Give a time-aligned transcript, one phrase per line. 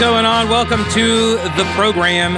[0.00, 0.48] Going on?
[0.48, 2.32] Welcome to the program.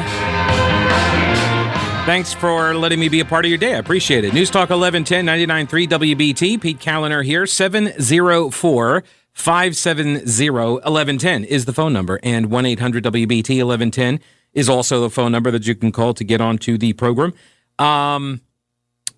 [2.05, 3.77] Thanks for letting me be a part of your day.
[3.77, 4.35] I appreciate it.
[4.35, 5.25] News Talk 1110
[5.69, 6.61] 99.3 WBT.
[6.61, 7.47] Pete Kaliner here.
[7.47, 12.19] 704 570 1110 is the phone number.
[12.25, 14.19] And 1 800 WBT 1110
[14.55, 17.33] is also the phone number that you can call to get onto the program.
[17.79, 18.41] Um,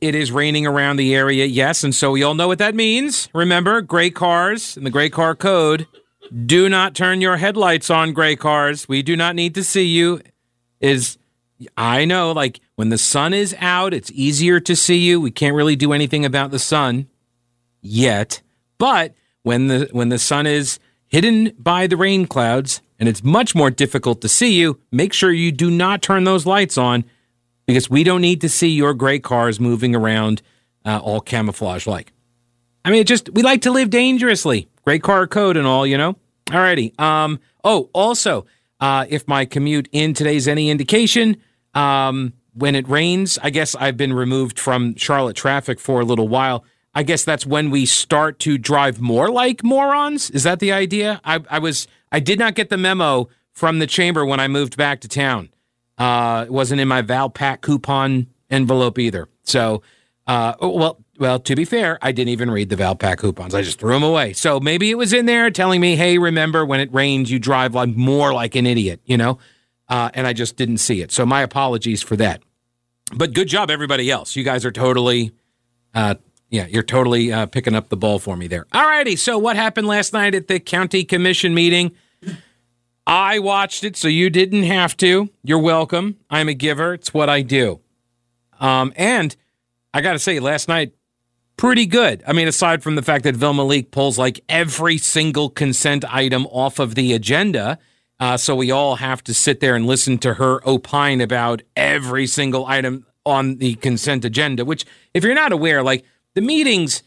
[0.02, 1.82] it is raining around the area, yes.
[1.82, 3.30] And so we all know what that means.
[3.32, 5.87] Remember, gray cars and the gray car code.
[6.46, 8.88] Do not turn your headlights on, gray cars.
[8.88, 10.20] We do not need to see you.
[10.80, 11.19] Is
[11.77, 15.20] I know, like when the sun is out, it's easier to see you.
[15.20, 17.09] We can't really do anything about the sun
[17.80, 18.42] yet.
[18.79, 23.54] But when the when the sun is hidden by the rain clouds and it's much
[23.54, 27.04] more difficult to see you, make sure you do not turn those lights on
[27.66, 30.43] because we don't need to see your gray cars moving around
[30.85, 32.13] uh, all camouflage like.
[32.85, 34.68] I mean, it just we like to live dangerously.
[34.85, 36.16] Gray car code and all, you know.
[36.46, 36.98] Alrighty.
[37.00, 37.40] Um.
[37.62, 38.46] Oh, also,
[38.80, 41.38] uh, if my commute in today's any indication,
[41.73, 46.28] um, when it rains, I guess I've been removed from Charlotte traffic for a little
[46.28, 46.64] while.
[46.95, 50.30] I guess that's when we start to drive more like morons.
[50.30, 51.20] Is that the idea?
[51.24, 54.76] I, I was I did not get the memo from the chamber when I moved
[54.76, 55.48] back to town.
[55.98, 59.29] Uh, it wasn't in my Valpak coupon envelope either.
[59.45, 59.82] So,
[60.26, 63.54] uh, oh, well, well, to be fair, I didn't even read the Valpak coupons.
[63.54, 64.32] I just threw them away.
[64.32, 67.75] So maybe it was in there telling me, "Hey, remember when it rains, you drive
[67.75, 69.38] like more like an idiot," you know.
[69.88, 71.12] Uh, and I just didn't see it.
[71.12, 72.42] So my apologies for that.
[73.15, 74.34] But good job, everybody else.
[74.34, 75.32] You guys are totally,
[75.94, 76.15] uh,
[76.48, 78.66] yeah, you're totally uh, picking up the ball for me there.
[78.72, 79.15] All righty.
[79.16, 81.92] So what happened last night at the county commission meeting?
[83.06, 85.28] I watched it, so you didn't have to.
[85.42, 86.16] You're welcome.
[86.31, 86.94] I'm a giver.
[86.94, 87.81] It's what I do.
[88.59, 89.37] Um, and
[89.92, 90.94] I got to say, last night,
[91.56, 92.22] pretty good.
[92.26, 96.47] I mean, aside from the fact that Vilma Leak pulls like every single consent item
[96.47, 97.78] off of the agenda.
[98.20, 102.26] Uh, so we all have to sit there and listen to her opine about every
[102.26, 106.04] single item on the consent agenda, which, if you're not aware, like
[106.34, 107.03] the meetings,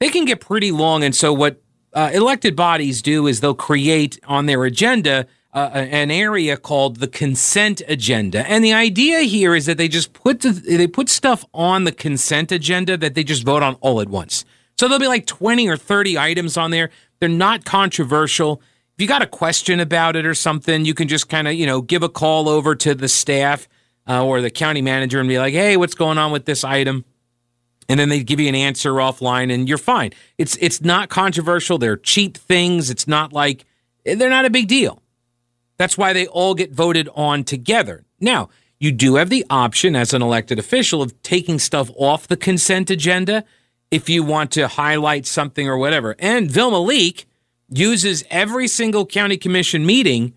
[0.00, 1.04] they can get pretty long.
[1.04, 5.26] And so what uh, elected bodies do is they'll create on their agenda
[5.66, 8.48] uh, an area called the consent agenda.
[8.48, 11.92] And the idea here is that they just put the, they put stuff on the
[11.92, 14.44] consent agenda that they just vote on all at once.
[14.78, 16.90] So there'll be like 20 or 30 items on there.
[17.18, 18.62] They're not controversial.
[18.96, 21.66] If you got a question about it or something, you can just kind of, you
[21.66, 23.68] know, give a call over to the staff
[24.08, 27.04] uh, or the county manager and be like, "Hey, what's going on with this item?"
[27.88, 30.12] And then they give you an answer offline and you're fine.
[30.36, 31.78] It's it's not controversial.
[31.78, 32.90] They're cheap things.
[32.90, 33.64] It's not like
[34.04, 35.02] they're not a big deal.
[35.78, 38.04] That's why they all get voted on together.
[38.20, 38.50] Now,
[38.80, 42.90] you do have the option as an elected official of taking stuff off the consent
[42.90, 43.44] agenda
[43.90, 46.14] if you want to highlight something or whatever.
[46.18, 47.26] And Vilma Leak
[47.70, 50.34] uses every single county commission meeting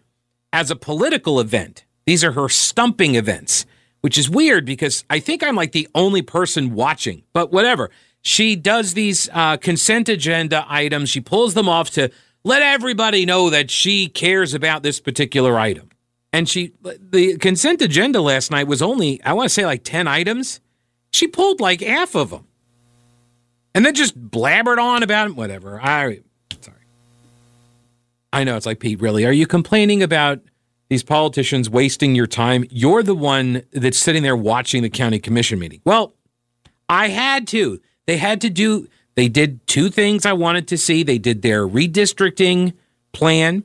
[0.54, 1.86] as a political event.
[2.06, 3.66] These are her stumping events,
[4.02, 7.90] which is weird because I think I'm like the only person watching, but whatever.
[8.22, 12.12] She does these uh, consent agenda items, she pulls them off to
[12.44, 15.90] let everybody know that she cares about this particular item.
[16.34, 20.08] And she, the consent agenda last night was only, I want to say like 10
[20.08, 20.62] items.
[21.12, 22.48] She pulled like half of them
[23.76, 25.82] and then just blabbered on about whatever.
[25.82, 26.22] I,
[26.62, 26.78] sorry.
[28.32, 29.26] I know it's like, Pete, really?
[29.26, 30.40] Are you complaining about
[30.90, 32.66] these politicians wasting your time?
[32.70, 35.82] You're the one that's sitting there watching the county commission meeting.
[35.84, 36.16] Well,
[36.88, 37.82] I had to.
[38.08, 41.04] They had to do, they did two things I wanted to see.
[41.04, 42.74] They did their redistricting
[43.12, 43.64] plan.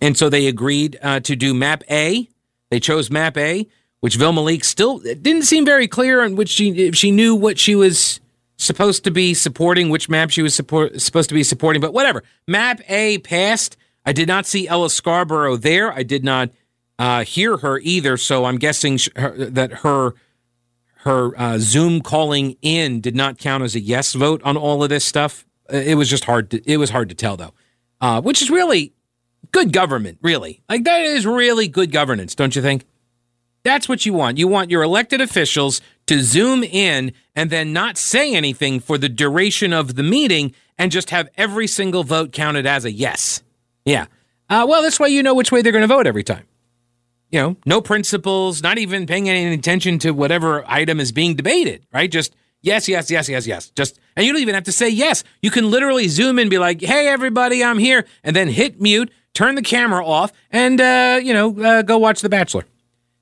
[0.00, 2.28] And so they agreed uh, to do map A.
[2.70, 3.66] They chose map A,
[4.00, 7.58] which Vilma Leak still didn't seem very clear on which she, if she knew what
[7.58, 8.20] she was
[8.56, 12.22] supposed to be supporting, which map she was support, supposed to be supporting, but whatever.
[12.46, 13.76] Map A passed.
[14.04, 15.92] I did not see Ella Scarborough there.
[15.92, 16.50] I did not
[16.98, 18.16] uh, hear her either.
[18.16, 20.14] So I'm guessing sh- her, that her
[21.02, 24.88] her uh, Zoom calling in did not count as a yes vote on all of
[24.88, 25.46] this stuff.
[25.72, 26.50] Uh, it was just hard.
[26.50, 27.54] To, it was hard to tell though,
[28.00, 28.92] uh, which is really
[29.52, 30.18] good government.
[30.22, 32.84] Really, like that is really good governance, don't you think?
[33.62, 34.38] That's what you want.
[34.38, 39.08] You want your elected officials to zoom in and then not say anything for the
[39.08, 43.42] duration of the meeting and just have every single vote counted as a yes.
[43.84, 44.06] Yeah.
[44.48, 46.44] Uh, well, that's why you know which way they're going to vote every time
[47.30, 51.86] you know, no principles, not even paying any attention to whatever item is being debated,
[51.92, 52.10] right?
[52.10, 53.70] Just yes, yes, yes, yes, yes.
[53.70, 55.22] Just, and you don't even have to say yes.
[55.42, 59.10] You can literally zoom in be like, hey, everybody, I'm here, and then hit mute,
[59.34, 62.64] turn the camera off, and, uh, you know, uh, go watch The Bachelor.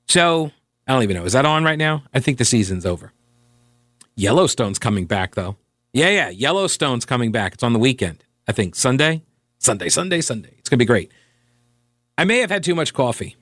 [0.07, 0.51] So,
[0.87, 1.25] I don't even know.
[1.25, 2.03] Is that on right now?
[2.13, 3.13] I think the season's over.
[4.15, 5.55] Yellowstone's coming back, though.
[5.93, 6.29] Yeah, yeah.
[6.29, 7.53] Yellowstone's coming back.
[7.53, 8.75] It's on the weekend, I think.
[8.75, 9.21] Sunday?
[9.59, 10.55] Sunday, Sunday, Sunday.
[10.57, 11.11] It's to be great.
[12.17, 13.35] I may have had too much coffee.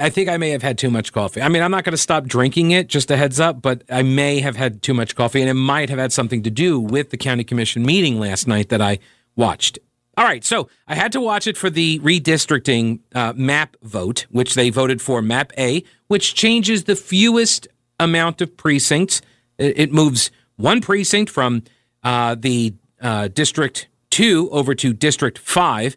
[0.00, 1.42] I think I may have had too much coffee.
[1.42, 4.02] I mean, I'm not going to stop drinking it, just a heads up, but I
[4.02, 7.10] may have had too much coffee, and it might have had something to do with
[7.10, 8.98] the county commission meeting last night that I
[9.36, 9.78] watched.
[10.16, 14.54] All right, so I had to watch it for the redistricting uh, map vote, which
[14.54, 17.68] they voted for map A, which changes the fewest
[17.98, 19.22] amount of precincts.
[19.58, 21.62] It moves one precinct from
[22.02, 25.96] uh, the uh, District 2 over to District 5,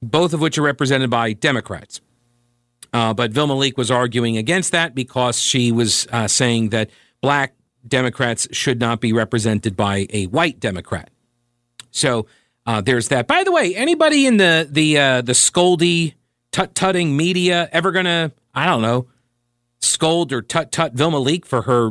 [0.00, 2.00] both of which are represented by Democrats.
[2.92, 6.90] Uh, but Vilma Leak was arguing against that because she was uh, saying that
[7.20, 7.54] black
[7.86, 11.10] Democrats should not be represented by a white Democrat.
[11.90, 12.26] So
[12.66, 13.26] uh, there's that.
[13.26, 16.14] By the way, anybody in the the uh, the scoldy
[16.52, 19.08] tut tutting media ever gonna I don't know
[19.80, 21.90] scold or tut tut Vilma Leak for her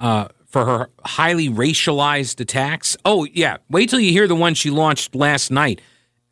[0.00, 2.96] uh, for her highly racialized attacks?
[3.04, 5.80] Oh yeah, wait till you hear the one she launched last night,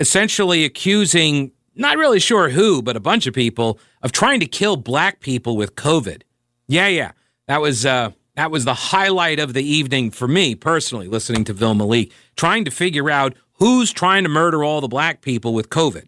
[0.00, 4.76] essentially accusing not really sure who, but a bunch of people of trying to kill
[4.76, 6.22] black people with COVID.
[6.66, 7.12] Yeah, yeah.
[7.46, 11.52] That was uh that was the highlight of the evening for me personally, listening to
[11.52, 15.70] Vilma Leak, trying to figure out who's trying to murder all the black people with
[15.70, 16.06] COVID.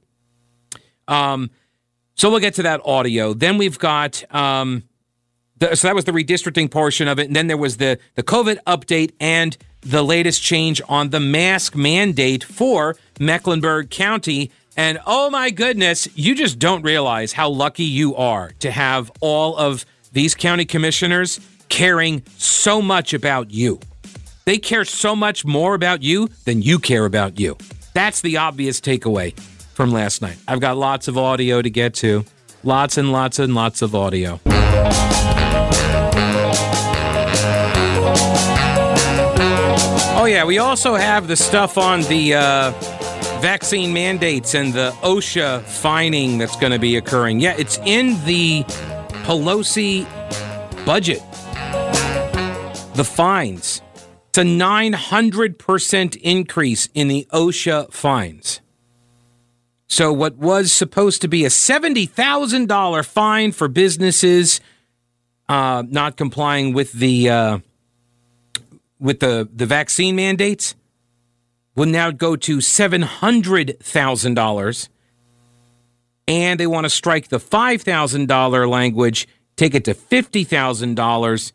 [1.07, 1.51] Um,
[2.15, 3.33] so we'll get to that audio.
[3.33, 4.83] Then we've got um,
[5.57, 8.23] the, so that was the redistricting portion of it, and then there was the the
[8.23, 15.29] COVID update and the latest change on the mask mandate for Mecklenburg County and oh
[15.29, 20.37] my goodness, you just don't realize how lucky you are to have all of these
[20.37, 23.81] county commissioners caring so much about you.
[24.45, 27.59] They care so much more about you than you care about you.
[27.93, 29.37] That's the obvious takeaway
[29.75, 30.39] from last night.
[30.47, 32.25] I've got lots of audio to get to.
[32.63, 34.41] Lots and lots and lots of audio.
[40.15, 42.35] Oh, yeah, we also have the stuff on the.
[42.35, 42.98] Uh,
[43.41, 47.41] vaccine mandates and the OSHA fining that's going to be occurring.
[47.41, 48.65] Yeah, it's in the
[49.25, 50.05] Pelosi
[50.85, 51.23] budget.
[52.95, 53.81] The fines.
[54.31, 58.61] It's a 900% increase in the OSHA fines.
[59.87, 64.61] So, what was supposed to be a $70,000 fine for businesses
[65.49, 67.59] uh, not complying with the uh,
[69.01, 70.75] with the, the vaccine mandates
[71.79, 74.89] will now go to $700,000.
[76.27, 81.53] And they want to strike the $5,000 language, take it to $50,000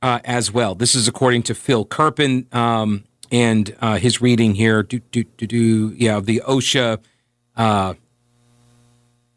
[0.00, 0.76] uh, as well.
[0.76, 4.84] This is according to Phil Kerpen um, and uh, his reading here.
[4.84, 7.00] Do, do, do, do, yeah, the OSHA.
[7.56, 7.94] Uh,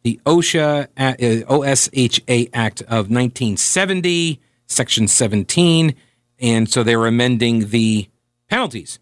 [0.03, 1.15] the OSHA uh,
[1.51, 5.95] OSHA Act of 1970, Section 17,
[6.39, 8.07] and so they're amending the
[8.47, 8.99] penalties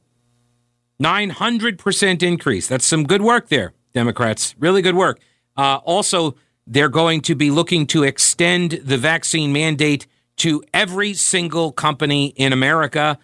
[1.02, 2.68] 900% increase.
[2.68, 4.56] That's some good work there, Democrats.
[4.60, 5.20] Really good work.
[5.58, 6.36] Uh, also,
[6.68, 10.08] they're going to be looking to extend the vaccine mandate
[10.38, 13.18] to every single company in America.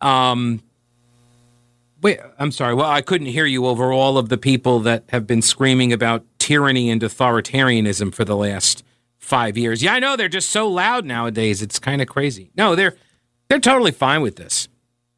[0.00, 0.62] Um,
[2.02, 2.74] wait, I'm sorry.
[2.74, 6.24] Well, I couldn't hear you over all of the people that have been screaming about
[6.38, 8.84] tyranny and authoritarianism for the last
[9.18, 9.82] five years.
[9.82, 11.62] Yeah, I know they're just so loud nowadays.
[11.62, 12.50] It's kind of crazy.
[12.56, 12.94] No, they're
[13.48, 14.68] they're totally fine with this.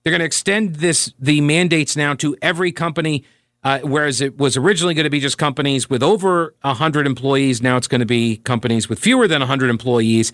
[0.08, 3.24] They're going to extend this the mandates now to every company,
[3.62, 7.60] uh, whereas it was originally going to be just companies with over hundred employees.
[7.60, 10.32] Now it's going to be companies with fewer than hundred employees.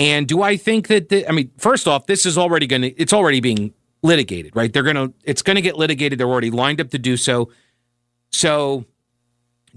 [0.00, 1.10] And do I think that?
[1.10, 2.88] The, I mean, first off, this is already going to.
[3.00, 4.72] It's already being litigated, right?
[4.72, 5.14] They're going to.
[5.22, 6.18] It's going to get litigated.
[6.18, 7.52] They're already lined up to do so.
[8.32, 8.84] So,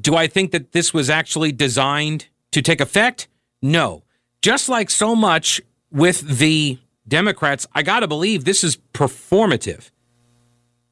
[0.01, 3.27] do I think that this was actually designed to take effect?
[3.61, 4.01] No.
[4.41, 9.91] Just like so much with the Democrats, I got to believe this is performative.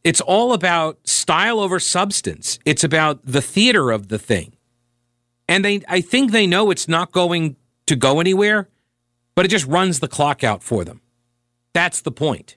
[0.03, 2.59] It's all about style over substance.
[2.65, 4.53] It's about the theater of the thing.
[5.47, 7.55] And they I think they know it's not going
[7.87, 8.69] to go anywhere,
[9.35, 11.01] but it just runs the clock out for them.
[11.73, 12.55] That's the point.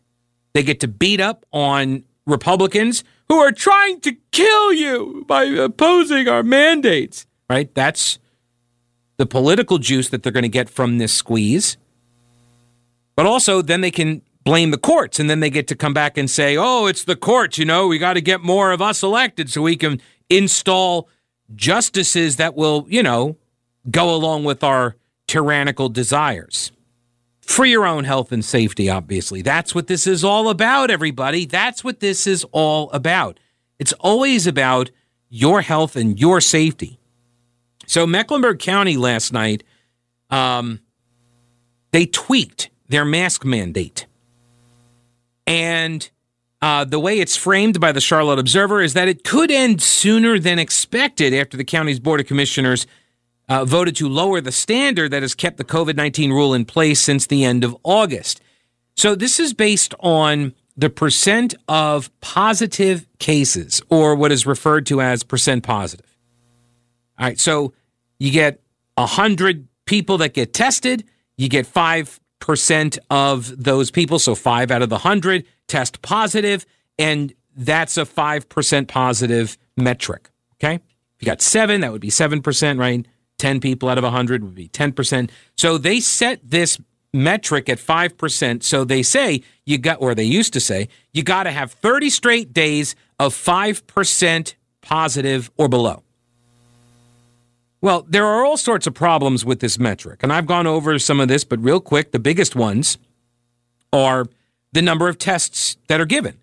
[0.52, 6.28] They get to beat up on Republicans who are trying to kill you by opposing
[6.28, 7.74] our mandates, right?
[7.74, 8.18] That's
[9.16, 11.76] the political juice that they're going to get from this squeeze.
[13.18, 16.16] But also, then they can blame the courts and then they get to come back
[16.16, 19.02] and say, oh, it's the courts, you know, we got to get more of us
[19.02, 21.08] elected so we can install
[21.56, 23.36] justices that will, you know,
[23.90, 24.94] go along with our
[25.26, 26.70] tyrannical desires.
[27.40, 29.42] For your own health and safety, obviously.
[29.42, 31.44] That's what this is all about, everybody.
[31.44, 33.40] That's what this is all about.
[33.80, 34.92] It's always about
[35.28, 37.00] your health and your safety.
[37.84, 39.64] So, Mecklenburg County last night,
[40.30, 40.78] um,
[41.90, 44.06] they tweaked their mask mandate.
[45.46, 46.08] And
[46.60, 50.40] Uh, the way it's framed by the Charlotte Observer is that it could end sooner
[50.40, 52.84] than expected after the county's Board of Commissioners
[53.48, 57.00] uh, voted to lower the standard that has kept the COVID 19 rule in place
[57.00, 58.40] since the end of August.
[58.96, 65.00] So this is based on the percent of positive cases, or what is referred to
[65.00, 66.16] as percent positive.
[67.20, 67.72] All right, so
[68.18, 68.60] you get
[68.96, 71.04] 100 people that get tested,
[71.36, 71.68] you get
[72.40, 76.66] 5% of those people, so 5 out of the 100 test positive,
[76.98, 80.30] and that's a 5% positive metric.
[80.54, 80.74] Okay?
[80.74, 80.82] If
[81.20, 83.06] you got 7, that would be 7%, right?
[83.38, 85.30] 10 people out of a 100 would be 10%.
[85.56, 86.78] So they set this
[87.12, 88.62] metric at 5%.
[88.62, 92.10] So they say you got, or they used to say, you got to have 30
[92.10, 96.02] straight days of 5% positive or below.
[97.80, 100.20] Well, there are all sorts of problems with this metric.
[100.22, 102.98] And I've gone over some of this, but real quick, the biggest ones
[103.92, 104.26] are
[104.72, 106.38] the number of tests that are given.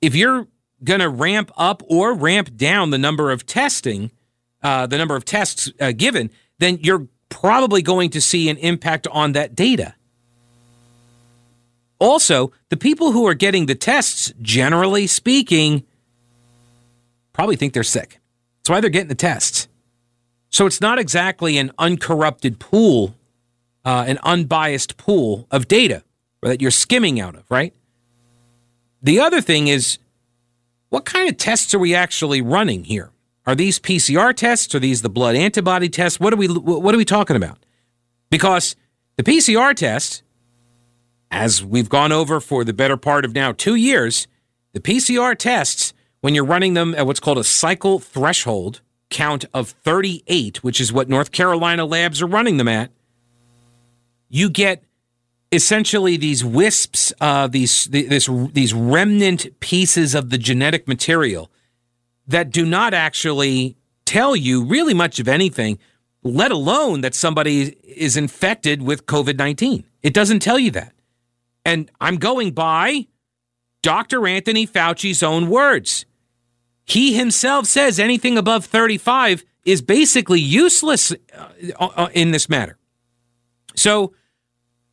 [0.00, 0.48] If you're
[0.82, 4.10] going to ramp up or ramp down the number of testing,
[4.62, 9.06] uh, the number of tests uh, given, then you're probably going to see an impact
[9.10, 9.94] on that data.
[11.98, 15.84] Also, the people who are getting the tests, generally speaking,
[17.32, 18.18] probably think they're sick.
[18.58, 19.61] That's why they're getting the tests.
[20.52, 23.14] So it's not exactly an uncorrupted pool,
[23.84, 26.04] uh, an unbiased pool of data
[26.42, 27.74] that you're skimming out of, right?
[29.02, 29.98] The other thing is,
[30.90, 33.10] what kind of tests are we actually running here?
[33.46, 34.74] Are these PCR tests?
[34.74, 36.20] Are these the blood antibody tests?
[36.20, 37.58] What are we what are we talking about?
[38.30, 38.76] Because
[39.16, 40.22] the PCR test,
[41.30, 44.28] as we've gone over for the better part of now two years,
[44.74, 49.68] the PCR tests, when you're running them at what's called a cycle threshold count of
[49.68, 52.90] 38, which is what North Carolina labs are running them at,
[54.28, 54.82] you get
[55.52, 61.50] essentially these wisps, uh, these this, these remnant pieces of the genetic material
[62.26, 63.76] that do not actually
[64.06, 65.78] tell you really much of anything,
[66.22, 69.84] let alone that somebody is infected with COVID 19.
[70.02, 70.94] It doesn't tell you that.
[71.64, 73.06] And I'm going by
[73.82, 74.26] Dr.
[74.26, 76.06] Anthony Fauci's own words.
[76.84, 81.48] He himself says anything above 35 is basically useless uh,
[81.78, 82.78] uh, in this matter.
[83.74, 84.12] So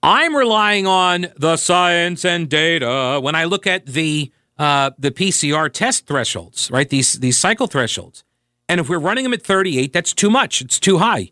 [0.02, 5.72] I'm relying on the science and data when I look at the uh, the PCR
[5.72, 6.90] test thresholds, right?
[6.90, 8.24] These these cycle thresholds.
[8.68, 10.62] And if we're running them at 38, that's too much.
[10.62, 11.32] It's too high.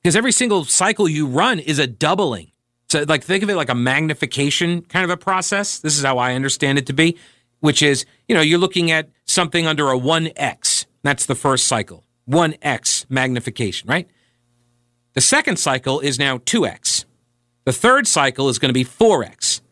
[0.00, 2.52] Because every single cycle you run is a doubling.
[2.88, 5.80] So like think of it like a magnification kind of a process.
[5.80, 7.18] This is how I understand it to be,
[7.60, 10.86] which is, you know, you're looking at something under a 1x.
[11.02, 12.04] That's the first cycle.
[12.30, 14.08] 1x magnification, right?
[15.14, 17.06] The second cycle is now 2x.
[17.64, 19.62] The third cycle is going to be 4x.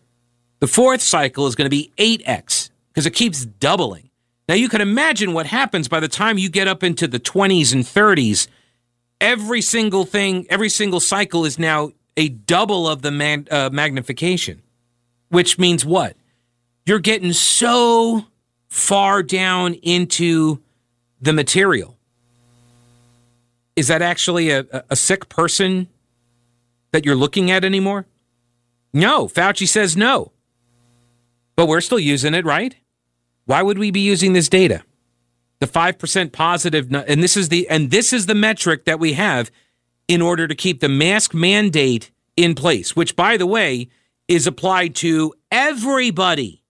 [0.58, 4.10] The fourth cycle is going to be 8x because it keeps doubling.
[4.48, 7.72] Now you can imagine what happens by the time you get up into the 20s
[7.72, 8.48] and 30s.
[9.20, 14.62] Every single thing, every single cycle is now a double of the man, uh, magnification,
[15.28, 16.16] which means what?
[16.86, 18.26] You're getting so
[18.76, 20.60] far down into
[21.18, 21.96] the material.
[23.74, 25.88] Is that actually a, a sick person
[26.92, 28.06] that you're looking at anymore?
[28.92, 30.32] No, Fauci says no.
[31.56, 32.76] But we're still using it, right?
[33.46, 34.82] Why would we be using this data?
[35.60, 39.50] The 5% positive and this is the and this is the metric that we have
[40.06, 43.88] in order to keep the mask mandate in place, which by the way
[44.28, 46.62] is applied to everybody.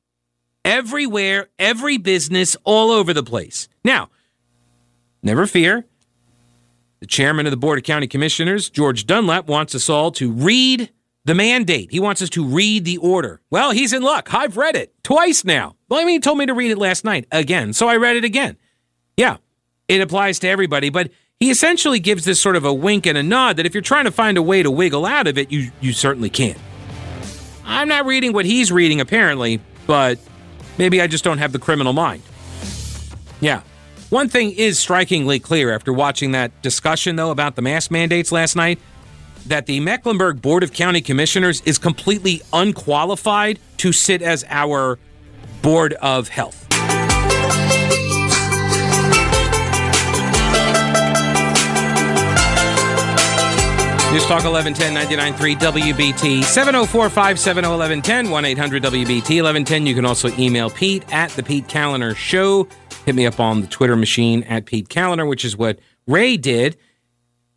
[0.67, 3.69] Everywhere, every business all over the place.
[3.85, 4.11] Now,
[5.23, 5.85] never fear.
[6.99, 10.91] The chairman of the Board of County Commissioners, George Dunlap, wants us all to read
[11.25, 11.93] the mandate.
[11.93, 13.41] He wants us to read the order.
[13.49, 14.35] Well, he's in luck.
[14.35, 15.77] I've read it twice now.
[15.89, 18.17] Well, I mean, he told me to read it last night again, so I read
[18.17, 18.57] it again.
[19.17, 19.37] Yeah,
[19.87, 23.23] it applies to everybody, but he essentially gives this sort of a wink and a
[23.23, 25.71] nod that if you're trying to find a way to wiggle out of it, you,
[25.81, 26.57] you certainly can.
[27.65, 30.19] I'm not reading what he's reading, apparently, but
[30.79, 32.23] maybe I just don't have the criminal mind.
[33.41, 33.63] Yeah.
[34.11, 38.55] One thing is strikingly clear after watching that discussion, though, about the mask mandates last
[38.55, 38.79] night
[39.47, 44.99] that the Mecklenburg Board of County Commissioners is completely unqualified to sit as our
[45.63, 46.66] Board of Health.
[54.17, 59.87] News Talk 1110 993 WBT 704 570 1110 1 800 WBT 1110.
[59.87, 62.67] You can also email Pete at the Pete Kaliner Show.
[63.05, 66.79] Hit me up on the Twitter machine at Pete Kaliner, which is what Ray did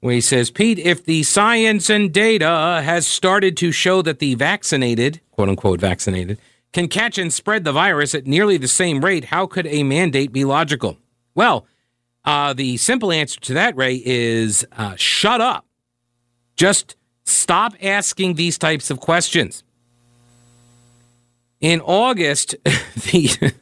[0.01, 4.35] where he says, Pete, if the science and data has started to show that the
[4.35, 6.39] vaccinated, quote unquote vaccinated,
[6.73, 9.23] can catch and spread the virus at nearly the same rate.
[9.23, 10.97] How could a mandate be logical?
[11.33, 11.65] Well,
[12.25, 15.67] uh, the simple answer to that, Ray, is uh, shut up.
[16.59, 19.63] Just stop asking these types of questions.
[21.61, 23.53] In August, the.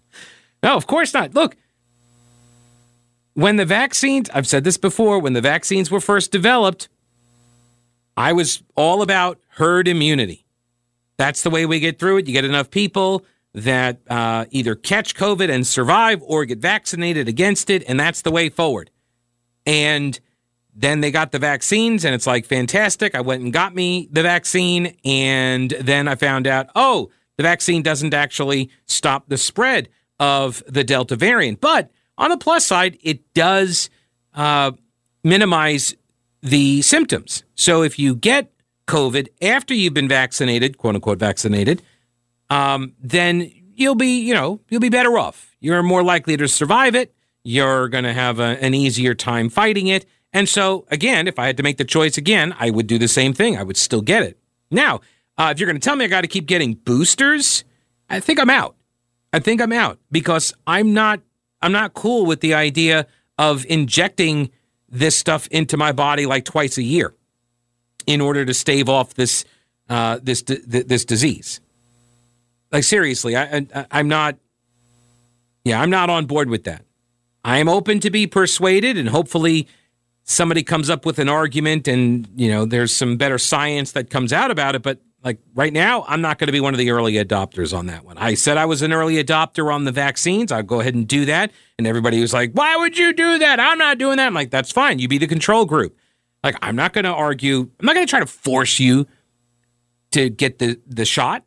[0.62, 1.34] no, of course not.
[1.34, 1.58] Look,
[3.34, 6.88] when the vaccines, I've said this before, when the vaccines were first developed,
[8.16, 10.46] I was all about herd immunity.
[11.18, 12.28] That's the way we get through it.
[12.28, 17.68] You get enough people that uh, either catch COVID and survive or get vaccinated against
[17.68, 18.90] it, and that's the way forward.
[19.66, 20.18] And
[20.80, 23.16] then they got the vaccines, and it's like fantastic.
[23.16, 27.82] I went and got me the vaccine, and then I found out, oh, the vaccine
[27.82, 29.88] doesn't actually stop the spread
[30.20, 31.60] of the Delta variant.
[31.60, 33.90] But on the plus side, it does
[34.34, 34.70] uh,
[35.24, 35.96] minimize
[36.42, 37.42] the symptoms.
[37.56, 38.52] So if you get
[38.86, 41.82] COVID after you've been vaccinated, quote unquote vaccinated,
[42.50, 45.56] um, then you'll be, you know, you'll be better off.
[45.58, 47.12] You're more likely to survive it.
[47.42, 50.06] You're going to have a, an easier time fighting it.
[50.32, 53.08] And so, again, if I had to make the choice again, I would do the
[53.08, 53.56] same thing.
[53.56, 54.38] I would still get it.
[54.70, 55.00] Now,
[55.38, 57.64] uh, if you're going to tell me I got to keep getting boosters,
[58.10, 58.76] I think I'm out.
[59.32, 61.20] I think I'm out because I'm not
[61.60, 63.06] I'm not cool with the idea
[63.36, 64.50] of injecting
[64.88, 67.14] this stuff into my body like twice a year
[68.06, 69.44] in order to stave off this
[69.88, 71.60] uh, this this disease.
[72.72, 74.36] Like seriously, I, I I'm not.
[75.64, 76.84] Yeah, I'm not on board with that.
[77.44, 79.68] I am open to be persuaded, and hopefully,
[80.28, 84.32] somebody comes up with an argument, and you know, there's some better science that comes
[84.32, 84.82] out about it.
[84.82, 87.86] But like right now, I'm not going to be one of the early adopters on
[87.86, 88.18] that one.
[88.18, 90.52] I said I was an early adopter on the vaccines.
[90.52, 91.50] I'll go ahead and do that.
[91.78, 93.58] And everybody was like, why would you do that?
[93.58, 94.26] I'm not doing that.
[94.26, 94.98] I'm like, that's fine.
[94.98, 95.96] You be the control group.
[96.44, 97.70] Like, I'm not going to argue.
[97.80, 99.06] I'm not going to try to force you
[100.12, 101.44] to get the, the shot.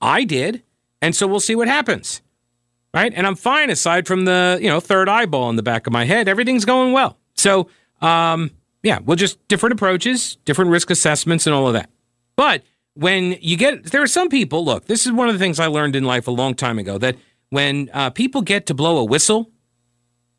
[0.00, 0.62] I did.
[1.02, 2.22] And so we'll see what happens.
[2.94, 3.12] Right.
[3.14, 6.04] And I'm fine aside from the, you know, third eyeball in the back of my
[6.04, 6.26] head.
[6.26, 7.18] Everything's going well.
[7.34, 7.68] So,
[8.00, 8.50] um,
[8.82, 11.90] yeah, we'll just different approaches, different risk assessments, and all of that.
[12.36, 12.62] But
[12.94, 15.66] when you get there are some people look this is one of the things i
[15.66, 17.16] learned in life a long time ago that
[17.50, 19.48] when uh, people get to blow a whistle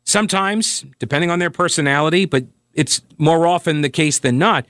[0.04, 2.44] sometimes depending on their personality but
[2.74, 4.66] it's more often the case than not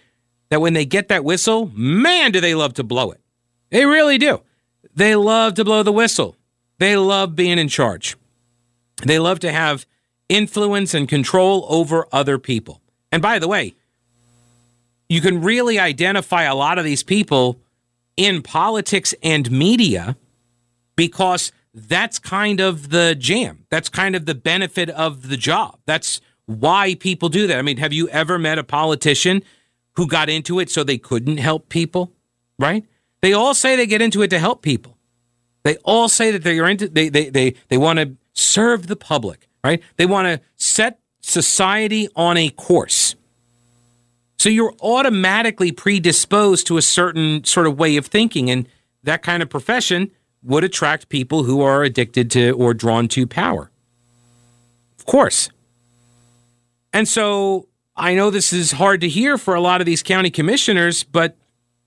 [0.53, 3.19] that when they get that whistle man do they love to blow it.
[3.71, 4.43] They really do.
[4.95, 6.37] They love to blow the whistle.
[6.79, 8.17] They love being in charge.
[9.03, 9.87] They love to have
[10.33, 13.75] influence and control over other people and by the way
[15.09, 17.61] you can really identify a lot of these people
[18.17, 20.17] in politics and media
[20.97, 23.67] because that's kind of the jam.
[23.71, 25.79] That's kind of the benefit of the job.
[25.87, 27.59] That's why people do that.
[27.59, 29.43] I mean, have you ever met a politician
[29.97, 32.13] who got into it so they couldn't help people?
[32.59, 32.85] Right?
[33.21, 34.97] They all say they get into it to help people.
[35.63, 39.49] They all say that they're into they they they, they want to serve the public,
[39.65, 39.83] right?
[39.97, 43.15] They want to set society on a course.
[44.39, 48.51] So you're automatically predisposed to a certain sort of way of thinking.
[48.51, 48.67] And
[49.05, 50.11] that kind of profession
[50.43, 53.71] would attract people who are addicted to or drawn to power.
[54.99, 55.49] Of course.
[56.93, 60.31] And so I know this is hard to hear for a lot of these county
[60.31, 61.37] commissioners, but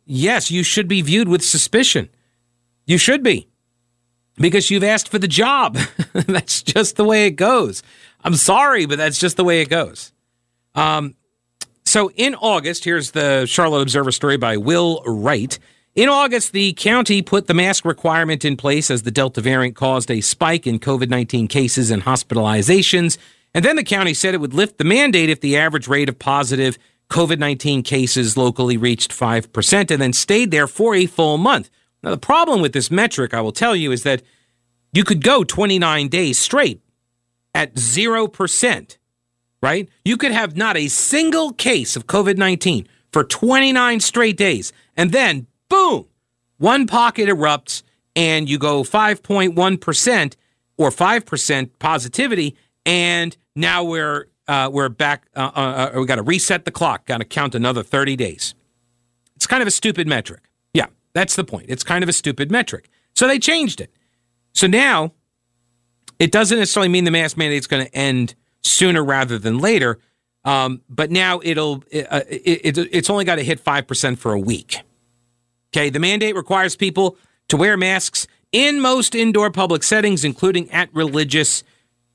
[0.06, 2.10] yes, you should be viewed with suspicion.
[2.86, 3.50] You should be
[4.38, 5.78] because you've asked for the job.
[6.14, 7.84] that's just the way it goes.
[8.24, 10.12] I'm sorry, but that's just the way it goes.
[10.74, 11.16] Um,
[11.86, 15.58] so in August, here's the Charlotte Observer story by Will Wright.
[15.94, 20.12] In August, the county put the mask requirement in place as the Delta variant caused
[20.12, 23.18] a spike in COVID 19 cases and hospitalizations.
[23.54, 26.20] And then the county said it would lift the mandate if the average rate of
[26.20, 26.78] positive
[27.10, 31.70] COVID 19 cases locally reached 5% and then stayed there for a full month.
[32.06, 34.22] Now, the problem with this metric, I will tell you, is that
[34.94, 36.82] you could go 29 days straight
[37.54, 38.98] at 0%
[39.66, 39.90] right?
[40.04, 44.72] You could have not a single case of COVID 19 for 29 straight days.
[44.96, 46.06] And then, boom,
[46.58, 47.82] one pocket erupts
[48.16, 50.36] and you go 5.1%
[50.78, 52.56] or 5% positivity.
[52.86, 55.26] And now we're, uh, we're back.
[55.36, 58.54] Uh, uh, uh we got to reset the clock, got to count another 30 days.
[59.36, 60.44] It's kind of a stupid metric.
[61.16, 61.66] That's the point.
[61.70, 62.90] It's kind of a stupid metric.
[63.16, 63.92] So they changed it.
[64.54, 65.14] So now
[66.20, 69.98] it doesn't necessarily mean the mask mandate is going to end sooner rather than later.
[70.44, 74.34] Um, but now it'll uh, it, it, it's only got to hit five percent for
[74.34, 74.82] a week.
[75.74, 80.94] Okay, the mandate requires people to wear masks in most indoor public settings, including at
[80.94, 81.64] religious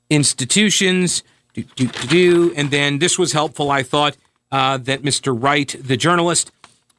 [0.09, 1.23] institutions.
[1.53, 4.15] Do, do, do, And then this was helpful, I thought,
[4.51, 5.37] uh, that Mr.
[5.37, 6.51] Wright, the journalist,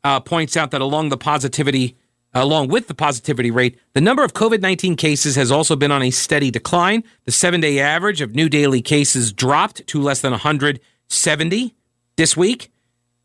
[0.05, 1.97] uh, points out that along the positivity
[2.35, 6.03] along with the positivity rate, the number of COVID 19 cases has also been on
[6.03, 7.05] a steady decline.
[7.25, 11.75] The seven day average of new daily cases dropped to less than 170
[12.17, 12.71] this week.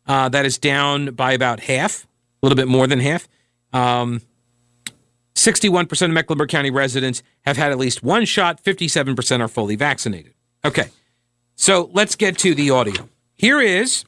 [0.06, 3.28] Uh, that is down by about half, a little bit more than half.
[3.72, 4.22] Um,
[5.34, 10.34] 61% of Mecklenburg County residents have had at least one shot, 57% are fully vaccinated.
[10.64, 10.88] Okay,
[11.54, 13.08] so let's get to the audio.
[13.34, 14.04] Here is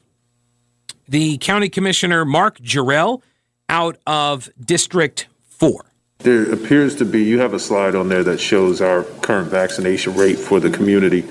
[1.11, 3.21] the County Commissioner Mark Jerrell
[3.67, 5.83] out of District 4.
[6.19, 10.15] There appears to be, you have a slide on there that shows our current vaccination
[10.15, 11.23] rate for the community.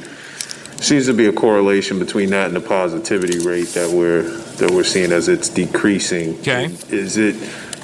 [0.83, 4.85] Seems to be a correlation between that and the positivity rate that we're that we're
[4.85, 6.39] seeing as it's decreasing.
[6.41, 6.67] Okay.
[6.89, 7.37] Is it?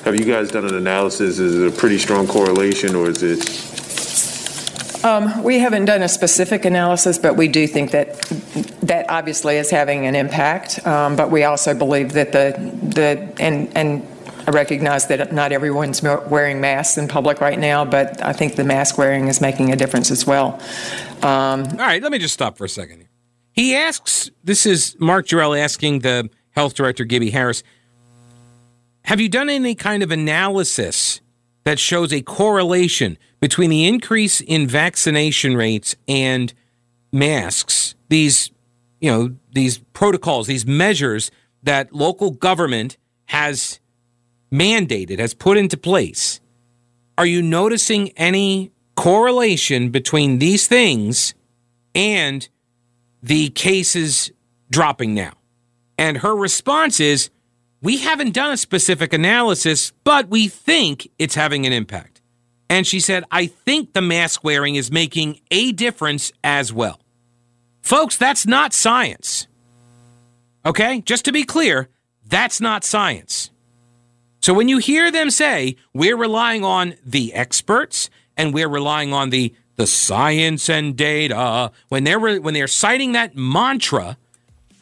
[0.05, 1.39] Have you guys done an analysis?
[1.39, 3.39] Is it a pretty strong correlation, or is it?
[5.07, 8.15] Um, we haven't done a specific analysis, but we do think that
[8.83, 10.85] that obviously is having an impact.
[10.85, 14.05] Um, but we also believe that the the and and
[14.49, 18.65] I recognize that not everyone's wearing masks in public right now, but I think the
[18.65, 20.61] mask wearing is making a difference as well.
[21.23, 23.07] Um, All right, let me just stop for a second.
[23.53, 27.63] He asks, this is Mark Jerrell asking the health director, Gibbie Harris,
[29.05, 31.21] have you done any kind of analysis
[31.67, 36.55] that shows a correlation between the increase in vaccination rates and
[37.13, 37.97] masks?
[38.09, 38.53] These,
[39.01, 41.33] you know, these protocols, these measures
[41.65, 43.81] that local government has
[44.53, 46.41] mandated, has put into place,
[47.19, 51.35] are you noticing any correlation between these things
[51.97, 52.49] and
[53.21, 54.31] the cases
[54.71, 55.33] dropping now?
[55.99, 57.31] And her response is,
[57.87, 62.21] we haven't done a specific analysis, but we think it's having an impact.
[62.69, 66.99] And she said, I think the mask wearing is making a difference as well.
[67.83, 69.47] Folks, that's not science.
[70.65, 71.01] Okay?
[71.03, 71.89] Just to be clear,
[72.27, 73.51] that's not science.
[74.41, 79.31] So when you hear them say we're relying on the experts and we're relying on
[79.31, 84.17] the the science and data, when they're when they're citing that mantra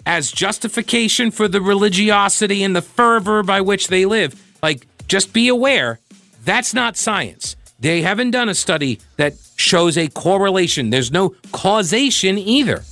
[0.07, 5.49] as justification for the religiosity and the fervor by which they live, like just be
[5.49, 6.01] aware
[6.45, 7.57] that's not science.
[7.81, 10.91] They haven't done a study that shows a correlation.
[10.91, 12.85] There's no causation either.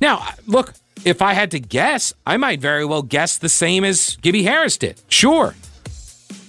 [0.00, 4.16] Now, look, if I had to guess, I might very well guess the same as
[4.16, 5.00] Gibbie Harris did.
[5.08, 5.54] Sure.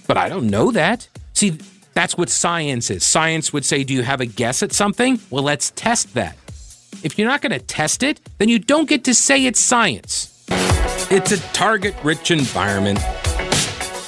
[0.06, 1.08] But I don't know that.
[1.32, 1.58] See,
[1.92, 3.04] that's what science is.
[3.04, 5.20] Science would say, Do you have a guess at something?
[5.30, 6.36] Well, let's test that.
[7.04, 10.46] If you're not going to test it, then you don't get to say it's science.
[11.10, 12.98] It's a target rich environment.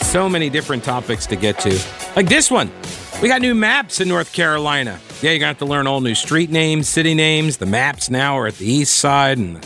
[0.00, 1.78] So many different topics to get to.
[2.16, 2.72] Like this one.
[3.20, 4.98] We got new maps in North Carolina.
[5.20, 7.58] Yeah, you're going to have to learn all new street names, city names.
[7.58, 9.62] The maps now are at the east side, and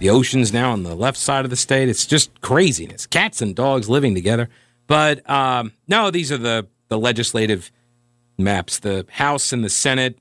[0.00, 1.88] the ocean's now on the left side of the state.
[1.88, 3.06] It's just craziness.
[3.06, 4.48] Cats and dogs living together.
[4.88, 7.70] But um, no, these are the, the legislative
[8.38, 8.80] maps.
[8.80, 10.18] The House and the Senate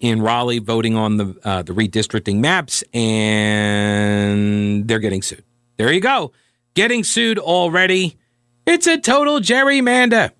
[0.00, 5.44] in Raleigh voting on the uh, the redistricting maps, and they're getting sued.
[5.76, 6.32] There you go,
[6.74, 8.16] getting sued already.
[8.66, 10.32] It's a total gerrymander.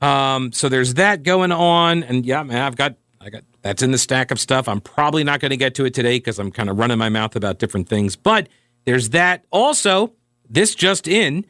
[0.00, 3.90] Um, so there's that going on, and yeah, man, I've got I got that's in
[3.90, 4.68] the stack of stuff.
[4.68, 7.08] I'm probably not going to get to it today because I'm kind of running my
[7.08, 8.16] mouth about different things.
[8.16, 8.48] But
[8.84, 9.44] there's that.
[9.50, 10.12] Also,
[10.48, 11.44] this just in: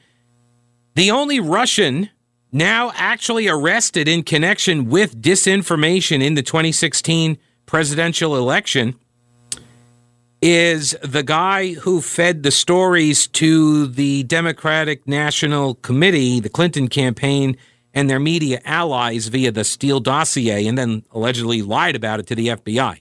[0.94, 2.10] the only Russian
[2.52, 8.98] now actually arrested in connection with disinformation in the 2016 presidential election
[10.40, 17.56] is the guy who fed the stories to the Democratic National Committee, the Clinton campaign,
[17.92, 22.34] and their media allies via the Steele dossier, and then allegedly lied about it to
[22.34, 23.00] the FBI.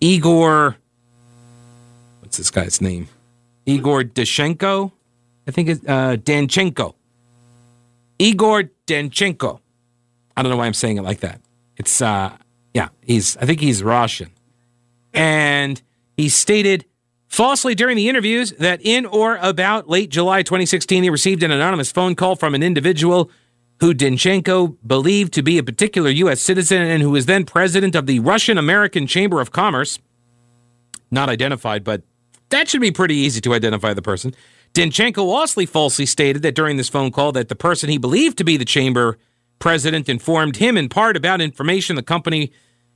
[0.00, 0.76] Igor,
[2.20, 3.08] what's this guy's name?
[3.64, 4.92] Igor Dashenko?
[5.46, 6.95] I think it's uh, Danchenko.
[8.18, 9.60] Igor Danchenko.
[10.36, 11.40] I don't know why I'm saying it like that.
[11.76, 12.36] It's uh
[12.74, 14.30] yeah, he's I think he's Russian.
[15.12, 15.80] And
[16.16, 16.84] he stated
[17.28, 21.90] falsely during the interviews that in or about late July 2016 he received an anonymous
[21.90, 23.30] phone call from an individual
[23.80, 28.06] who Danchenko believed to be a particular US citizen and who was then president of
[28.06, 29.98] the Russian American Chamber of Commerce.
[31.10, 32.02] Not identified, but
[32.50, 34.34] that should be pretty easy to identify the person.
[34.76, 38.44] Danchenko also falsely stated that during this phone call that the person he believed to
[38.44, 39.16] be the chamber
[39.58, 42.52] president informed him in part about information the company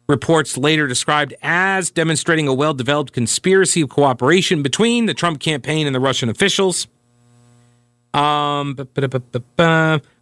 [0.06, 5.94] reports later described as demonstrating a well-developed conspiracy of cooperation between the Trump campaign and
[5.94, 6.86] the Russian officials.
[8.12, 8.76] Um,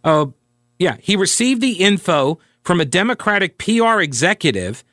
[0.05, 0.33] oh,
[0.77, 4.83] yeah, he received the info from a Democratic PR executive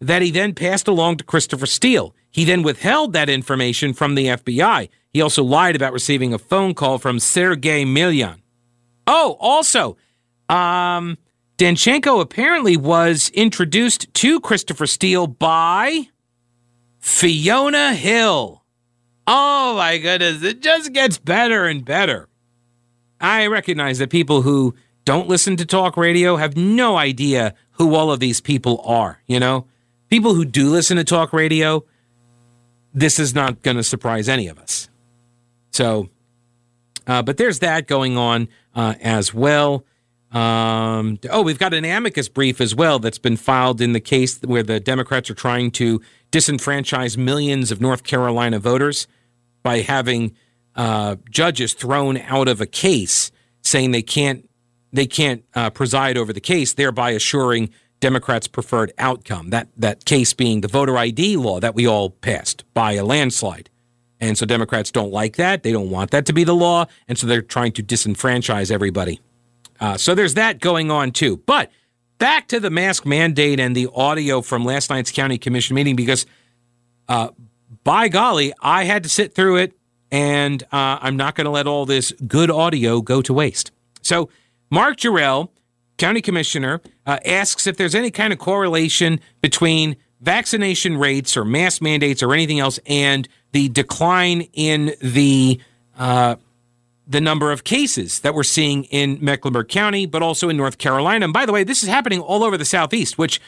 [0.00, 2.14] that he then passed along to Christopher Steele.
[2.30, 4.88] He then withheld that information from the FBI.
[5.16, 8.42] He also lied about receiving a phone call from Sergei Millian.
[9.06, 9.96] Oh, also,
[10.50, 11.16] um,
[11.56, 16.08] Danchenko apparently was introduced to Christopher Steele by
[16.98, 18.62] Fiona Hill.
[19.26, 22.28] Oh my goodness, it just gets better and better.
[23.18, 24.74] I recognize that people who
[25.06, 29.40] don't listen to talk radio have no idea who all of these people are, you
[29.40, 29.66] know?
[30.10, 31.86] People who do listen to talk radio,
[32.92, 34.90] this is not going to surprise any of us.
[35.76, 36.08] So,
[37.06, 39.84] uh, but there's that going on uh, as well.
[40.32, 44.40] Um, oh, we've got an amicus brief as well that's been filed in the case
[44.40, 46.00] where the Democrats are trying to
[46.32, 49.06] disenfranchise millions of North Carolina voters
[49.62, 50.34] by having
[50.76, 54.48] uh, judges thrown out of a case, saying they can't
[54.94, 57.68] they can't uh, preside over the case, thereby assuring
[58.00, 59.50] Democrats' preferred outcome.
[59.50, 63.68] That that case being the voter ID law that we all passed by a landslide.
[64.20, 65.62] And so Democrats don't like that.
[65.62, 66.86] They don't want that to be the law.
[67.08, 69.20] And so they're trying to disenfranchise everybody.
[69.78, 71.36] Uh, so there's that going on too.
[71.38, 71.70] But
[72.18, 76.26] back to the mask mandate and the audio from last night's county commission meeting because,
[77.08, 77.28] uh,
[77.84, 79.72] by golly, I had to sit through it
[80.10, 83.70] and uh, I'm not going to let all this good audio go to waste.
[84.02, 84.30] So,
[84.70, 85.50] Mark Jerrell,
[85.98, 91.82] county commissioner, uh, asks if there's any kind of correlation between vaccination rates or mask
[91.82, 95.60] mandates or anything else and the decline in the
[95.98, 96.36] uh,
[97.06, 101.24] the number of cases that we're seeing in Mecklenburg County, but also in North Carolina.
[101.24, 103.16] And by the way, this is happening all over the Southeast.
[103.16, 103.40] Which,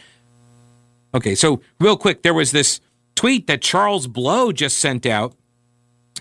[1.13, 2.81] okay, so real quick, there was this
[3.17, 5.35] tweet that Charles Blow just sent out.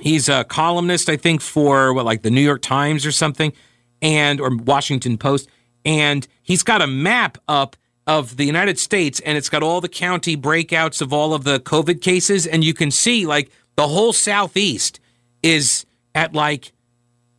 [0.01, 3.53] He's a columnist, I think, for what, like the New York Times or something,
[4.01, 5.47] and or Washington Post,
[5.85, 7.75] and he's got a map up
[8.07, 11.59] of the United States, and it's got all the county breakouts of all of the
[11.59, 14.99] COVID cases, and you can see like the whole Southeast
[15.43, 16.71] is at like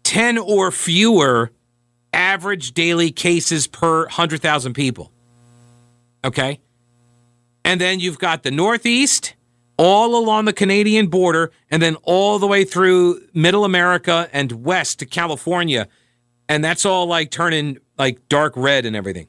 [0.04, 1.50] 10 or fewer
[2.12, 5.10] average daily cases per 100,000 people.
[6.24, 6.60] Okay?
[7.64, 9.34] And then you've got the Northeast
[9.76, 14.98] all along the Canadian border and then all the way through middle America and west
[14.98, 15.88] to California.
[16.48, 19.28] And that's all like turning like dark red and everything.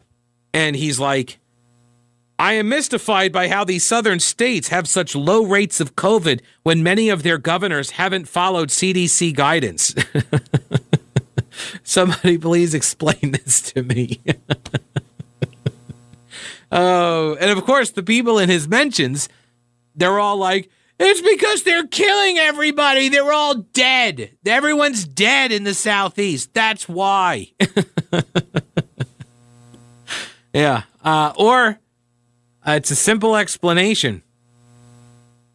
[0.53, 1.39] And he's like,
[2.39, 6.81] I am mystified by how these southern states have such low rates of COVID when
[6.81, 9.93] many of their governors haven't followed CDC guidance.
[11.83, 14.21] Somebody please explain this to me.
[16.71, 19.27] oh, and of course, the people in his mentions,
[19.93, 23.09] they're all like, it's because they're killing everybody.
[23.09, 24.31] They're all dead.
[24.45, 26.53] Everyone's dead in the Southeast.
[26.53, 27.51] That's why.
[30.53, 30.83] Yeah.
[31.03, 31.79] Uh, or
[32.67, 34.23] uh, it's a simple explanation.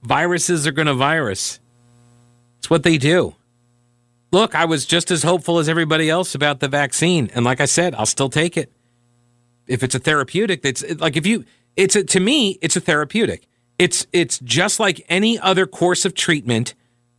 [0.02, 1.60] Viruses are going to virus.
[2.58, 3.34] It's what they do.
[4.32, 7.66] Look, I was just as hopeful as everybody else about the vaccine, and like I
[7.66, 8.72] said, I'll still take it.
[9.66, 11.44] If it's a therapeutic, it's like if you,
[11.76, 13.46] it's a, to me, it's a therapeutic.
[13.78, 16.74] It's it's just like any other course of treatment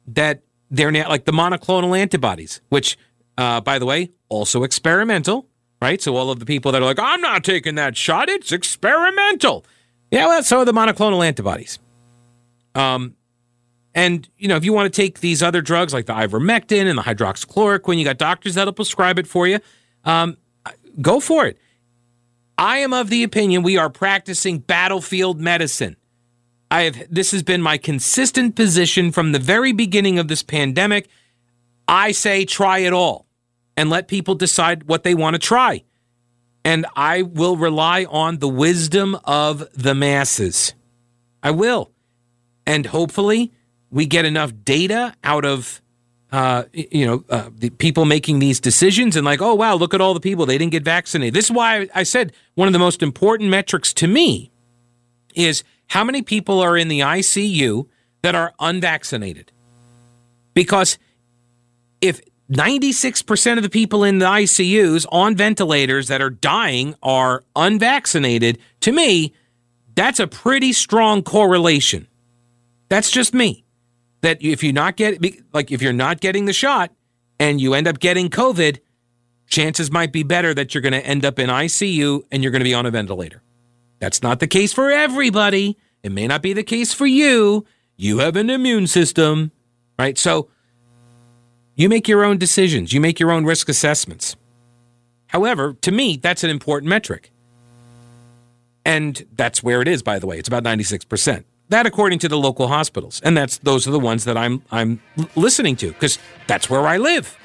[0.07, 2.97] that they're now like the monoclonal antibodies, which,
[3.38, 5.47] uh, by the way, also experimental,
[5.81, 6.01] right?
[6.01, 9.65] So all of the people that are like, I'm not taking that shot, it's experimental.
[10.11, 11.79] Yeah, well, so are the monoclonal antibodies.
[12.73, 13.15] Um,
[13.93, 16.97] and you know, if you want to take these other drugs like the ivermectin and
[16.97, 19.59] the hydroxychloroquine, you got doctors that'll prescribe it for you.
[20.03, 20.38] Um,
[21.01, 21.57] go for it.
[22.57, 25.95] I am of the opinion we are practicing battlefield medicine.
[26.71, 31.07] I have this has been my consistent position from the very beginning of this pandemic.
[31.88, 33.25] I say try it all
[33.77, 35.83] and let people decide what they want to try
[36.65, 40.73] and I will rely on the wisdom of the masses.
[41.43, 41.91] I will.
[42.65, 43.53] And hopefully,
[43.91, 45.79] we get enough data out of
[46.31, 50.01] uh, you know, uh, the people making these decisions and like, oh, wow, look at
[50.01, 50.45] all the people.
[50.45, 51.35] They didn't get vaccinated.
[51.35, 54.51] This is why I said one of the most important metrics to me
[55.35, 57.88] is how many people are in the ICU
[58.23, 59.51] that are unvaccinated.
[60.55, 60.97] Because
[62.01, 62.19] if
[62.51, 68.60] 96% of the people in the ICUs on ventilators that are dying are unvaccinated.
[68.81, 69.34] To me,
[69.95, 72.08] that's a pretty strong correlation.
[72.89, 73.63] That's just me.
[74.21, 76.91] That if you not get like if you're not getting the shot
[77.39, 78.79] and you end up getting COVID,
[79.47, 82.62] chances might be better that you're going to end up in ICU and you're going
[82.62, 83.41] to be on a ventilator.
[83.99, 85.77] That's not the case for everybody.
[86.03, 87.65] It may not be the case for you.
[87.97, 89.51] You have an immune system,
[89.97, 90.17] right?
[90.17, 90.49] So
[91.75, 94.35] you make your own decisions, you make your own risk assessments.
[95.27, 97.31] However, to me, that's an important metric.
[98.85, 100.38] And that's where it is, by the way.
[100.38, 101.43] It's about 96%.
[101.69, 103.19] That according to the local hospitals.
[103.23, 105.01] And that's those are the ones that I'm I'm
[105.35, 107.38] listening to because that's where I live.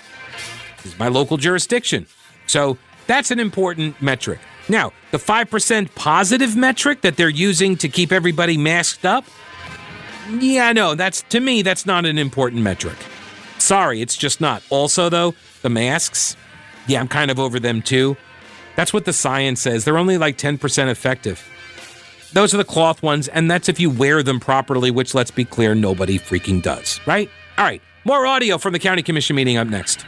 [0.77, 2.07] This is my local jurisdiction.
[2.47, 4.39] So that's an important metric.
[4.69, 9.25] Now, the 5% positive metric that they're using to keep everybody masked up,
[10.39, 12.97] yeah, no, that's to me, that's not an important metric.
[13.61, 14.63] Sorry, it's just not.
[14.71, 16.37] Also, though, the masks,
[16.87, 18.17] yeah, I'm kind of over them too.
[18.77, 19.85] That's what the science says.
[19.85, 21.47] They're only like 10% effective.
[22.33, 25.45] Those are the cloth ones, and that's if you wear them properly, which let's be
[25.45, 27.29] clear, nobody freaking does, right?
[27.59, 30.07] All right, more audio from the county commission meeting up next.